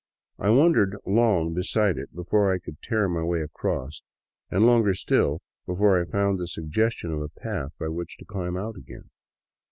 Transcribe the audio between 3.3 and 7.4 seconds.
across, and longer still before I found the suggestion of a